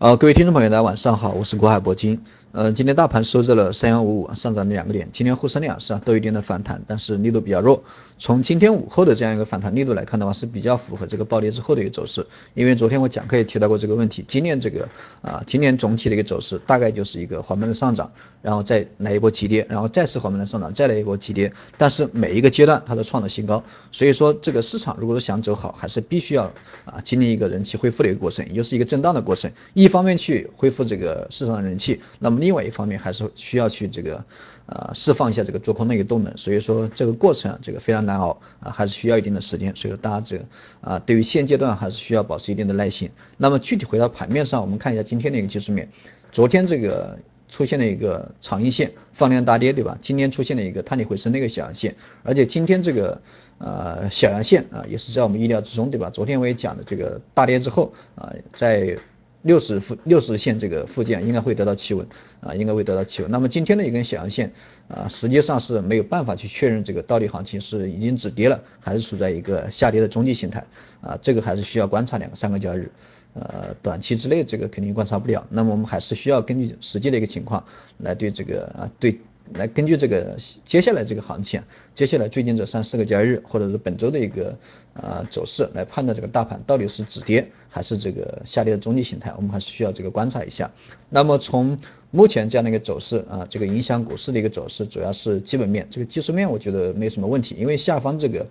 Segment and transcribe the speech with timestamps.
[0.00, 2.18] 呃，各位听众朋友，大家晚上好，我是国海铂金。
[2.52, 5.08] 呃，今天大盘收在了三幺五五，上涨了两个点。
[5.12, 7.80] 今天沪深两市啊都有一定的反弹，但是力度比较弱。
[8.18, 12.26] 从今天午后的这样一个反弹力度来看的话，是比较符合这个暴跌之后的一个走势。
[12.54, 14.86] 因为昨天我讲课也提到过这个问题，今年这个
[15.22, 18.10] 啊，今年总体的一个走势大概就是一个缓慢的上涨，
[18.42, 21.50] 然后再来一波急跌，然后再次缓慢的上涨，再来一波急跌。
[21.78, 23.62] 但是每一个阶段它都创了新高，
[23.92, 26.52] 所以说这个市场如果说想走好，还是必须要
[26.84, 29.48] 啊经历一个人气恢复的一个过程，也就是一个震荡的过程。
[29.72, 34.24] 一方面去恢复这个市场的人气，那么另外一方面还是需要去这个
[34.66, 40.44] 呃释放一下这个做空的一个动能，所以说这个过程啊这个非常难熬啊，还是需要一定的时间，所以说大家这个
[40.80, 43.10] 啊对于现阶段还是需要保持一定的耐心。
[43.36, 45.88] 那么具体回到盘面上，我们看一下今天的一个技术面，
[46.32, 49.98] 昨天这个出现了一个长阴线放量大跌，对吧？
[50.00, 53.20] 今天出现了一个探底回升的一个小阳线，而且今天这个
[53.58, 56.10] 呃小阳线啊也是在我们意料之中，对吧？
[56.10, 58.96] 昨天我也讲的这个大跌之后啊在。
[59.42, 62.06] 六十附六十线这个附件应该会得到企稳
[62.40, 63.30] 啊，应该会得到企稳。
[63.30, 64.52] 那么今天的一根小阳线
[64.88, 70.64] 啊，实际上是没有办法去确认这个到底行情是已经止跌了，还是处在一个下跌的中继形态
[71.00, 72.92] 啊，这个还是需要观察两个三个交易日，
[73.34, 75.46] 呃，短期之内这个肯定观察不了。
[75.48, 77.64] 那么我们还是需要根据实际的一个情况
[77.98, 79.18] 来对这个啊对。
[79.54, 81.60] 来根据这个接下来这个行情，
[81.94, 84.56] 接下来最近这三四个交易日，或者是本周的一个
[84.94, 90.70] 啊走势来判断这个大盘到底是止跌还是这个下跌的中继形态，我们还是需要这个观察一下。
[91.08, 91.78] 那么从
[92.10, 98.46] 目前这样的一个走势啊，这个影响股市的一个走势，主要是基本面，这个技术面我觉得没什么问题，因为下方这个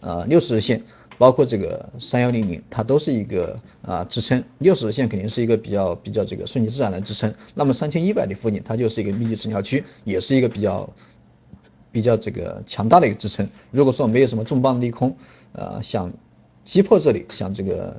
[0.00, 0.82] 呃六十日线。
[1.18, 7.34] 包括这个三幺零零，它都是一个啊支撑，六十日线肯定是一个比较比较这个顺其自然的支撑。
[7.54, 10.88] 那么三千一百的附近，它就是一个密集成交区，也是一个比较
[11.90, 13.48] 比较这个强大的一个支撑。
[13.72, 15.16] 如果说没有什么重磅利空，
[15.52, 16.12] 呃，想
[16.64, 17.96] 击破这里，想这个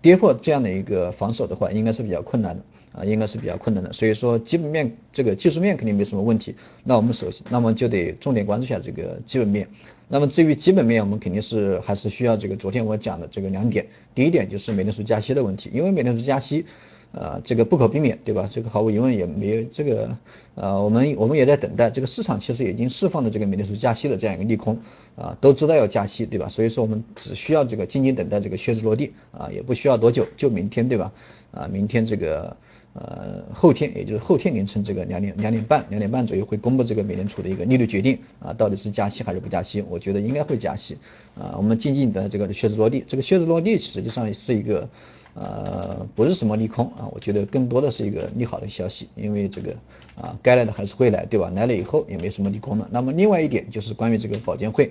[0.00, 2.62] 跌破这样的一个防守的话，应该是比较困难的。
[2.96, 6.54] 啊，应该是比较困难的，所以说基本面这个技术面肯定没什么问题。
[6.82, 9.68] 那我们首先，那么就得重点关注一下这个基本面。
[10.08, 13.84] 那么至于基本面，我们肯定是还是需要这个昨天我讲的这个两点。
[14.14, 16.64] 第一点就是美联储加息的问题，因为美联储加息，
[17.12, 18.48] 呃，这个不可避免，对吧？
[18.50, 20.16] 这个毫无疑问也没有这个，
[20.54, 21.90] 呃，我们我们也在等待。
[21.90, 24.78] 这个市场其实已经释放了这个美联储加息的这样一个利空，
[25.16, 26.48] 啊，都知道要加息，对吧？
[26.48, 31.12] 所以说我们只需要这个静静等待这个靴子落地，啊，也不需要多久，就明天，对吧？
[31.50, 32.56] 啊，明天这个。
[32.98, 39.82] 呃，后天也就是后天凌晨这个两点两点半两点半左右会公布这个美联储的一个利率决定啊，到底是加息还是不加息？
[39.82, 40.96] 我觉得应该会加息
[41.38, 41.54] 啊。
[41.58, 44.88] 我们静静的这个靴子落地，这个靴子落地实际上是一个
[45.34, 49.74] 呃不是什么利空啊，我觉得更多的是一个利好的消息，因为这个
[50.14, 51.50] 啊该来的还是会来，对吧？
[51.54, 52.88] 来了以后也没什么利空了。
[52.90, 54.90] 那么另外一点就是关于这个保监会。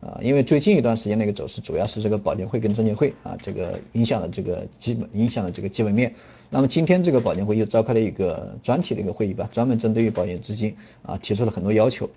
[0.00, 6.14] 啊，因为最近一段时间的一个走势，主要是这个保监会跟证监会啊，这个影响了这个基本影响了这个基本面。
[6.50, 12.08] 那么今天这个保监会又召开了一个专题的一个会议吧，专门针对于保险资金啊提出了很多要求，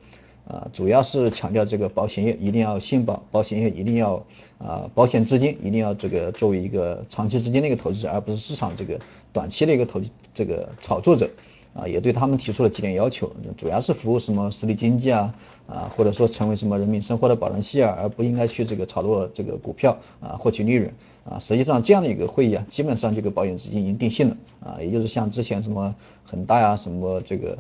[0.48, 4.24] 啊，主要是强调这个保险业一定要信保，保险业一定要
[4.60, 9.00] 啊保险资金一定要这个作为一个长期资金的一个投资者，而不是市场这个
[9.34, 10.00] 短期的一个投
[10.36, 11.28] 这个炒作者。
[11.74, 15.34] 啊，也对他们提出了几点要求，主要是服务什么实体经济啊，
[15.68, 20.94] 啊，或者说成为什么人民生活的保障系啊，而不应该去这个炒作这个股票啊，获取利润
[21.24, 21.40] 啊。
[21.40, 25.96] 实际上这样的一个会议啊，基本上这个保险资金已经定性了啊，也就是像之前什么
[26.26, 27.58] 恒大呀，什么这个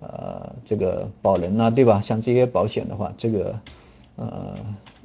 [0.00, 2.00] 呃这个保人呐，对吧？
[2.00, 3.54] 像这些保险的话，这个
[4.16, 4.56] 呃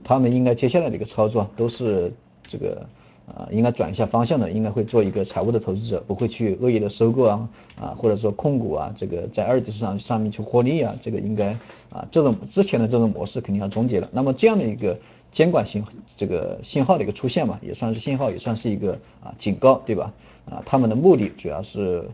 [0.03, 2.11] 他们应该接下来的一个操作都是
[2.47, 2.85] 这个。
[3.33, 7.49] 啊，应该转一下方向的，应该会做一个财务的投资者，不会去恶意的收购啊，
[7.79, 11.57] 啊，或者说控股啊，这个在二级市场上面去获利啊，这个应该
[11.89, 14.09] 啊，这种之前的这种模式肯定要终结了。
[14.11, 14.97] 那么这样的一个
[15.31, 15.83] 监管信
[16.17, 18.93] 这个信号的一个出现嘛，也算是信号，也算是一个
[19.23, 20.13] 啊警告，对吧？
[20.49, 22.07] 啊，他们的目的主要是。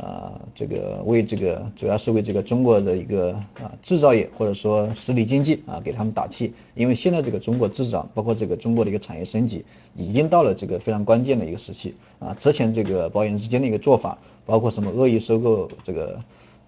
[0.00, 9.62] 啊，这个为这个主要是为这个中国的一个啊制造业或者说实体经济啊给他们打气，因为现在这个中国制造，包括这个中国的一个产业升级，
[9.94, 12.34] 已经到了这个非常关键的一个时期啊。
[12.38, 14.16] 之前这个保险之间的一个做法，
[14.46, 16.18] 包括什么恶意收购这个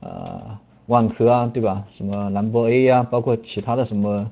[0.01, 1.87] 呃万科啊，对吧？
[1.91, 4.31] 什么兰博 A 呀，包括其他的什么。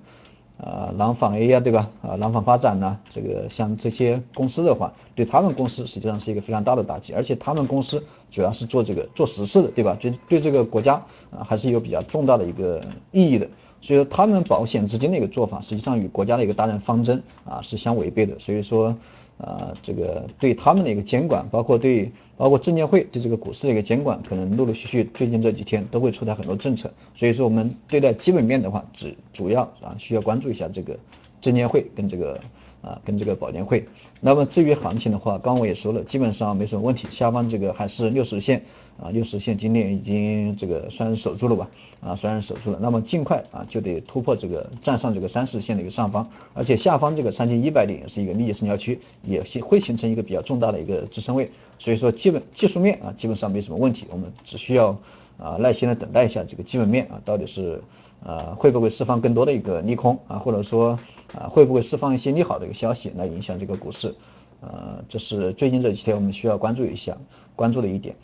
[0.62, 1.88] 呃，廊坊 A 呀，对吧？
[2.02, 9.96] 啊，廊坊发展呢，这个像这些公司的话，对他们公司实际上是一个非常大的打击，而且他们公司主要是做这个做实事的，对吧？
[9.98, 10.94] 就对这个国家
[11.30, 13.48] 啊还是有比较重大的一个意义的，
[13.80, 18.94] 所以说他们保险资金的一个做法，实际上与国家的一个大政方针啊是相违背的，所以说。
[19.40, 26.92] 啊，这个对他们的一个监管，包括对包括证监会对这个股市的一个监管，可能陆陆续续最近这几天都会出台很多政策。
[27.14, 30.98] 所以说，我们对待基本面的话，只主要啊需要关注一下这个
[31.40, 32.38] 证监会跟这个
[32.82, 33.86] 啊跟这个保监会。
[34.20, 38.62] 那么至于行情的话，刚我也说了，基本上没什么问题，下方这个还是六十线
[39.00, 41.68] 啊，六十线今天已经这个算是守住了吧，
[42.00, 42.78] 啊算是守住了。
[42.80, 51.50] 那么尽快啊就得突破这个站上这个三十线的一个上方，而且下方这个三千一百点也是一个密集成交区，也形会形成一个比较重大的一个支撑位。
[51.78, 54.94] 所以说基本技术面啊基本上没什么问题，我们只需要
[55.42, 57.82] 啊耐心的等待一下这个基本面啊到底是
[58.25, 60.98] 呃会不会释放更多的一个利空啊或者说
[61.34, 64.14] 啊会不会释放一些利好的一个消息来影响这个股市，
[64.60, 67.16] 呃这是最近这几天我们需要关注一下
[67.56, 68.14] 关注的一点。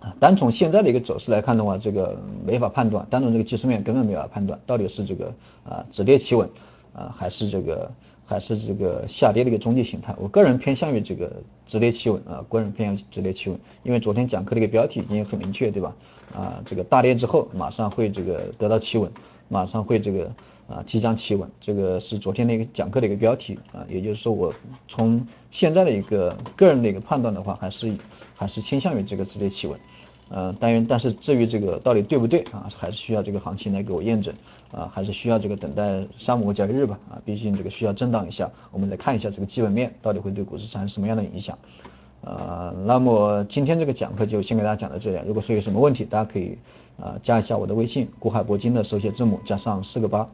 [0.00, 5.32] 啊，单从现在的一个走势来看的话，这个没法判断，单从这个技术面根本没法判断到底是这个
[5.64, 6.48] 啊止跌企稳
[6.94, 7.90] 啊还是这个。
[8.26, 11.32] 还是这个下跌的一个中继形态，我个人偏向于这个
[11.64, 15.94] 止跌企稳啊，个人偏向止跌企稳，因为昨天讲课的一个标题已经很明确，对吧？
[16.34, 19.08] 啊，这个大跌之后马上会这个得到企稳，
[19.48, 20.26] 马上会这个
[20.68, 24.52] 啊即将企稳，这个是昨天的一个讲课的一个标题啊，也就是说我
[24.88, 27.96] 从现在的一个个人的一个判断的话，还是
[28.34, 29.78] 还是倾向于这个止跌企稳。
[30.28, 34.34] 呃，但愿，但是至于这个到底对不对啊，还是需要这个行情来给我验证
[34.72, 41.56] 啊，还是需要这个等待三五个交易日吧啊，毕竟这个需要震荡一下，我们再看一下这个基本面到底会对股市产生什么样的影响。
[42.22, 46.58] 呃，那么今天这个讲课就先给大家讲到这里，如果说有什么问题，大家可以
[46.98, 50.28] 啊加一下我的微信，古海铂金的手写字母加上四个八，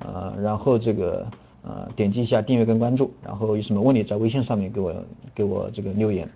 [0.00, 1.26] 呃，然后这个
[1.62, 4.94] 呃点击一下订阅跟关注，然后有什么问题在微信上面给我
[5.34, 6.28] 给我这个留言。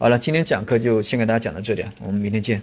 [0.00, 2.62] 好了，今天讲课就先给大家讲到这里，我们明天见。